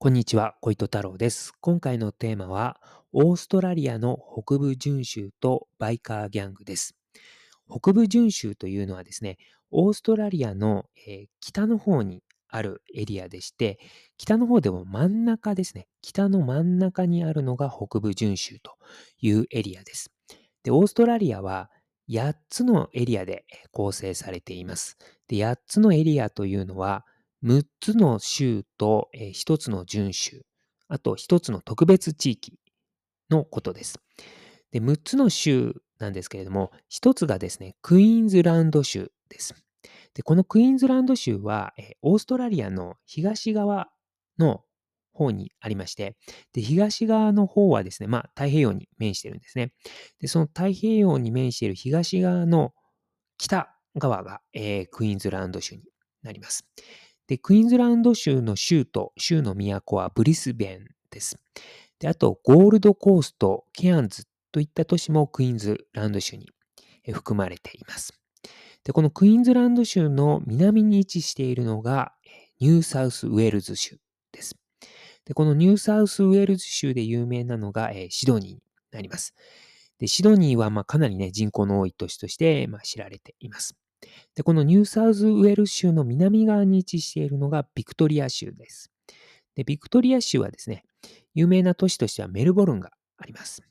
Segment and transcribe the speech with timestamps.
[0.00, 1.52] こんにちは、小糸太郎です。
[1.60, 2.80] 今回のテーマは、
[3.12, 6.94] オーストラリアの北部準州とバイカーギャングです。
[7.68, 9.38] 北部準州というのはですね、
[9.72, 13.80] オーストラリアの、えー北の方にあるエリアでして、
[14.16, 18.76] 北の方でも真ん中ですね、北の真ん中にあるのが北部準州と
[19.20, 20.12] いうエリアです。
[20.62, 21.72] で、オーストラリアは
[22.08, 24.96] 8つのエリアで構成されています。
[25.26, 27.04] で、8つのエリアというのは、
[27.42, 30.42] 6つの州と、1つの準州、
[30.88, 32.58] あと1つの特別地域
[33.30, 34.00] のことです。
[34.72, 39.54] で、6つの州なんですけれども、1つがですね、クイーンズランド州です。
[40.14, 43.88] で、このクイーンズランド州は、オーストラリアの東側
[44.38, 44.64] の
[45.12, 46.16] 方にありまして、
[46.52, 49.72] で、東側の方はですね、まあ、太平洋に面しているんですね。
[50.20, 52.72] で、その太平洋に面している東側の
[53.38, 55.82] 北側が、えークイーンズランド州に
[56.22, 56.64] なります。
[57.28, 61.36] で、クイーンズランド州の州都、州の都はブリスベンです。
[61.98, 66.48] で、あと、ゴールドコースト、ケアンズといった都市もクイーンズランド州に
[67.12, 68.18] 含まれています。
[68.82, 72.14] で、このクイーンズランド州の南に位置しているのが、
[72.60, 73.98] ニューサウスウェールズ州
[74.32, 74.56] です。
[75.26, 79.34] で、このニューサウスウェールズ州で有名なのが、えシドニーになります。
[79.98, 83.76] で、シドニーはまかなりね、人口の多い都市としてま知られています。
[84.34, 88.90] で、このニューサウスウェル州の南側に位置しているのがビクトリア州です。
[89.54, 90.84] で、ビクトリア州はですね、
[91.34, 93.62] 有名な都市としてはメルボルンがあります。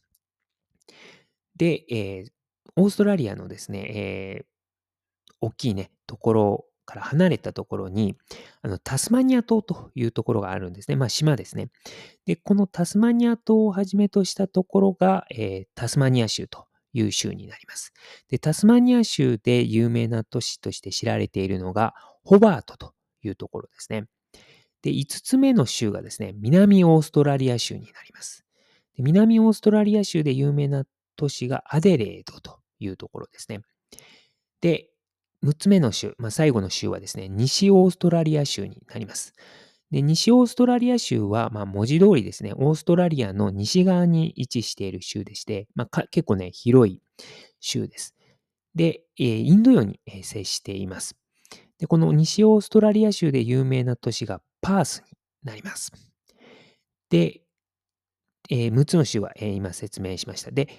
[1.56, 2.32] で、えー
[2.80, 4.46] オーストラリアのですね、えー
[5.42, 8.16] 大きいね、ところから離れたところに、
[8.62, 10.96] あのタスマニア島というところがあるんですね。
[10.96, 11.70] まあ島ですね。
[12.26, 16.67] で、このタスマニア島をはじめとしたところが、えータスマニア州と
[16.98, 17.94] いう州になります。
[18.30, 24.06] で、タスマニア州で有名な都市として知られているのが、ホバートというところですね。
[24.82, 28.46] で、5つ目の州がですね、南オーストラリア州になります。
[28.96, 33.62] で南オーストラリア州で有名な都市がアデレードというところですね。
[34.62, 34.90] で、
[35.44, 39.34] 6つ目の州、まあ、最後の州はですね、西オーストラリア州になります。
[39.92, 47.02] で、西オーストラリア州は、まあ、文字通りですね、オーストラリアの西側に位置している州でして、まあ、結構ね、広い
[47.62, 48.14] 州です。
[48.76, 51.16] で、えーインド洋にえー接しています。
[51.80, 55.92] で、この西オーストラリア州で有名な都市がパースになります。
[57.10, 57.42] で、
[58.50, 60.52] え6つの州は、えー今説明しました。
[60.52, 60.70] で、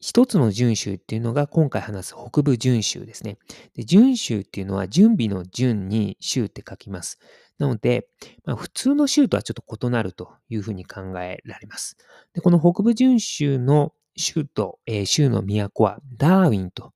[0.00, 3.38] 一つの準州っていうのが今回話す北部準州ですね。
[3.74, 7.18] で、準州っていうのは準備の準に州って書きます。
[7.60, 8.08] なので、
[8.46, 11.98] まあ、普通の州とはちょっと異なるというふうに考えられます。
[12.32, 16.94] で、この北部準州の州都、えー州の都はダーウィンと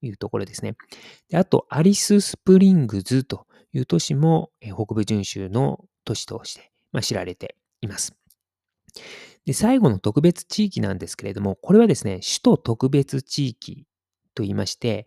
[0.00, 0.74] いうところですね。
[1.28, 8.16] で、あと、アリススプリングズという都市も、えー北部準州の都市として、まあ、知られています。
[9.44, 13.86] で、最後の特別地域なんですけれども、これはですね、首都特別地域
[14.34, 15.06] と言いまして、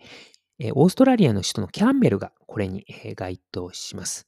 [0.75, 4.27] オーストラリアの首都のキャンベラがこれに該当します。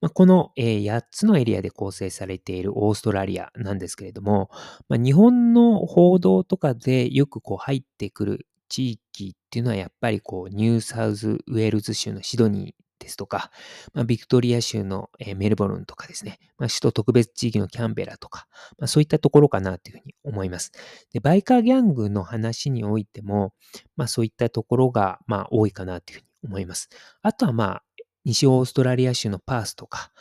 [0.00, 4.50] まあ、このえー8つのエリアで構成されているオーストラリアなんですけれども、
[4.88, 13.50] まあ、日本の報道とかでよくこう入ってくる地域っていうのはやっぱりこうニューサウスウェールズ州のシドニーですとか、
[13.94, 18.46] まあ、ビクトリア州のえーメルボルンとかですね、まあ、首都特別地域のキャンベラとか、
[18.78, 20.72] まあ、そういったところかなというふうに思います。
[21.12, 23.52] で、バイカーギャングの話においても、
[23.96, 26.88] まあそういったところがまあ多いかなというふうに思います。
[27.22, 27.82] あとはまあ、
[28.24, 30.12] 西オーストラリア州のパースとか、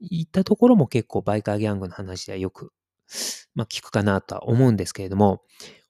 [0.00, 2.72] いったところも結構バイカーギャングの話ではよく、
[3.54, 5.42] まあ聞くかなとは思うんですけれども、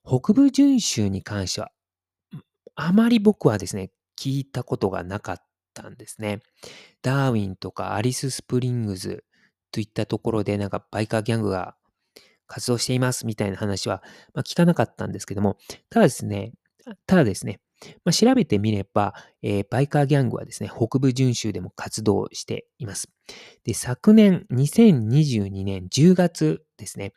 [0.05, 1.71] 北部準州に関しては、
[2.75, 5.37] あまり僕はですね、聞いたことがなかっ
[5.73, 6.41] たんですね。
[7.01, 9.25] ダーウィンとかアリススプリングズ
[9.71, 11.75] といったところでなんかバイカーギャングが
[12.47, 14.01] 活動していますみたいな話は、
[14.33, 15.57] まあ、聞かなかったんですけども、
[15.89, 16.53] ただですね、
[17.05, 17.59] ただですね、
[18.03, 23.09] まあ、調べてみれば、えーバイカーギャングはですね、北部準州でも活動しています。
[23.63, 27.13] で、昨年、2022年10月ですね、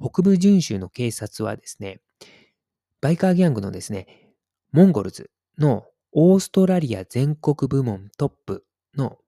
[0.00, 2.00] 北部準州の警察はですね、
[3.00, 4.34] バイカーギャングのですね、
[4.72, 8.64] モンゴルズのオーストラリア全国部門トップ
[8.96, 9.18] の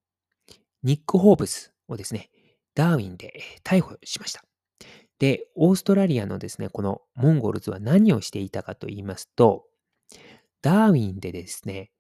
[0.83, 2.31] ニック・ホーブスをですね、
[2.75, 4.45] ダーウィンで逮捕しました。
[5.19, 9.67] で、オーストラリアのですね、このモンゴルズは何をしていたかと言いますと、
[10.63, 11.91] ダーウィンでですね、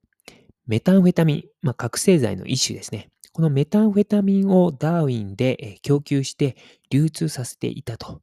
[0.67, 3.11] メタンフェタミン、まあ、覚醒剤の一種ですね。
[3.32, 6.56] このメタンフェタミンをダーウィンで供給して
[6.91, 8.23] 流通させていたと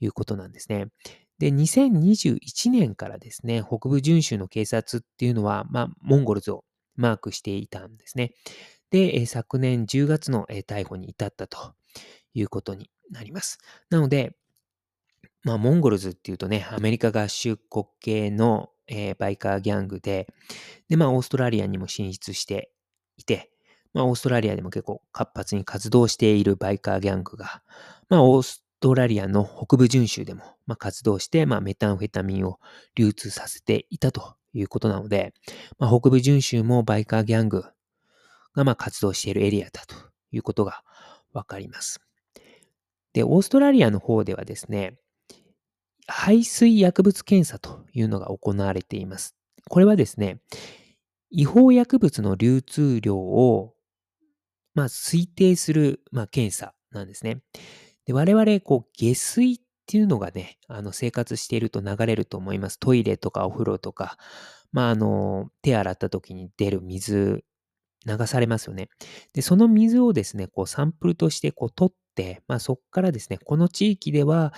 [0.00, 0.88] いうことなんですね。
[1.38, 6.64] で、2021年からですね、北部準州の警察っていうのは、まあ、モンゴルズを
[6.96, 8.32] マークしていたんですね。
[8.90, 11.74] で、昨年10月の逮捕に至ったと
[12.32, 13.58] いうことになります。
[13.90, 14.34] なので、
[15.42, 20.26] まあ、モンゴルズっていうとね、アメリカ合衆国系の、えー、バイカーギャングで、
[20.88, 22.70] で、まあ、オーストラリアにも進出して
[23.16, 23.50] いて、
[23.92, 27.62] まあ、オーストラリアでも結構活発に活動しているバイカーギャングが、
[28.08, 32.58] まあ、オーストラリアの北部準州でも、まあ、活動して、まあ、メタンフェタミンを
[32.94, 35.34] 流通させていたということなので、
[35.78, 37.64] まあ、北部準州もバイカーギャング
[38.54, 39.94] がまあ活動しているエリアだと
[40.30, 40.82] いうことが
[41.32, 42.00] わかります。
[43.12, 44.98] で、オーストラリアの方ではですね、
[46.06, 49.36] 排水薬物検査というのが行われています。
[49.68, 50.40] これはですね、
[51.30, 53.74] 違法薬物の流通量を、
[54.74, 57.42] まあ、推定する、まあ、検査なんですね。
[58.06, 62.78] で我々、こう、下水っていうのがね、あの生活していると流れると思います。
[62.78, 64.16] トイレとかお風呂とか、
[64.72, 67.44] まあ、あの、手洗った時に出る水、
[68.06, 68.88] 流されますよね。
[69.34, 74.54] で、その水をですね、こう、サンプルとしてこう取って、まあ、そこからですね、この地域では、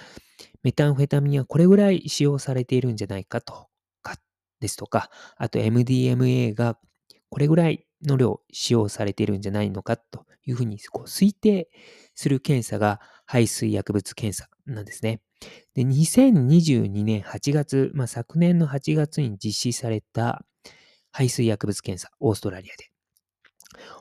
[0.63, 3.69] メタンフェタミンはこれぐらい使用されているんじゃないかと
[4.03, 4.17] か、
[4.61, 6.79] ですとか、あと MDMA が
[7.31, 11.69] これぐらいの量使用されているんじゃないのかというふうにこう推定
[12.15, 15.21] する検査が排水薬物検査なんですね。
[15.75, 20.45] で、2022年8月、まあ、昨年の8月に実施された
[21.13, 22.98] 排水薬物検査、オーストラリアで。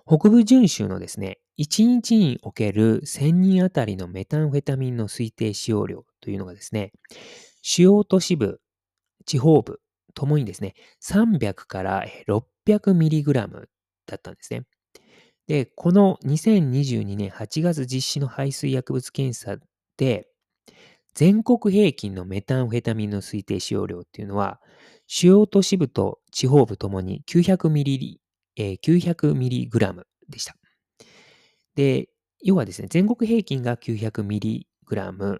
[0.05, 6.91] 北部準州のですね、1日における1000人あたりのメタンフェタミンの推定使用量というのがですね、
[7.61, 8.59] 主要都市部、
[9.25, 9.79] 地方部
[10.13, 13.65] ともにですね、300から 600mg
[14.05, 14.63] だったんですね。
[15.47, 19.57] で、この2022年8月実施の排水薬物検査
[19.97, 20.27] で、
[21.13, 24.59] 全国平均のメタンフェタミンの推定使用量っていうのは、
[25.07, 28.17] 主要都市部と地方部ともに 900mg、
[28.57, 30.55] えー、900mg でした。
[31.75, 32.09] で、
[32.43, 35.39] 要はですね、全国平均が 900mg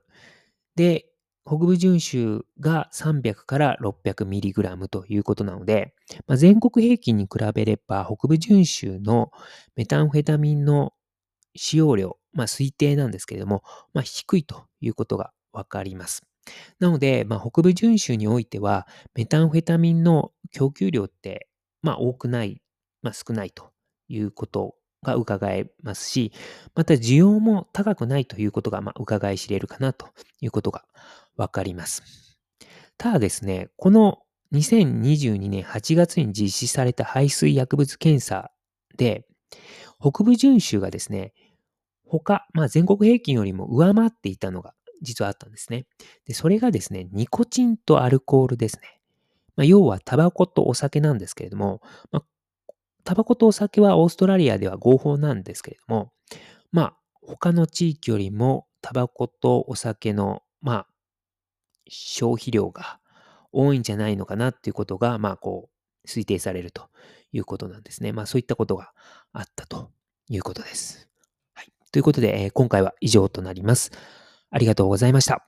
[0.75, 1.05] で、
[1.47, 5.93] 北部準州が300から 600mg ということなので、
[6.27, 9.31] まあ、全国平均に比べれば北部準州の
[9.77, 10.91] メタンフェタミンの
[11.55, 16.23] 使用量、まあ、推定なんですけれども、まあ、低いということがわかります。
[16.79, 18.85] なので、まあ、北部準州においては、
[19.15, 21.47] メタンフェタミンの供給量って、
[21.81, 22.61] まあ、多くない、
[23.01, 23.71] まあ、少ないと
[24.09, 26.31] いうことが伺えますし、
[26.75, 30.09] また需要も高くないということが、まあ、伺い知れるかなと
[30.41, 30.83] いうことが
[31.35, 32.03] わかります。
[32.97, 34.19] ただですね、この
[34.53, 38.51] 2022年8月に実施された排水薬物検査
[38.97, 39.25] で、
[40.00, 41.33] 北部準州がですね、
[42.05, 45.85] 他、まあ、全国平均よりも上回っていたのが実はあったんですね。
[46.25, 49.00] で、それがですね、ニコチンとアルコールですね。
[49.55, 52.23] まあ、要はタバコとお酒なんですけれども、まあ、
[53.07, 56.12] タバコとお酒はオーストラリアでは合法なんですけれども、
[56.74, 60.88] まあ、他の地域よりもタバコとお酒の、まあ、
[61.88, 63.00] 消費量が
[63.54, 65.69] 多いんじゃないのかなっていうことが、まあ、こ
[66.06, 66.89] う、推定されると
[67.31, 68.12] いうことなんですね。
[68.12, 68.92] まあ、そういったことが
[69.31, 69.89] あったと
[70.27, 71.07] いうことです。
[71.53, 71.71] はい。
[71.94, 73.92] ということで、えー、今回は以上となります。
[74.50, 75.48] ありがとうございました。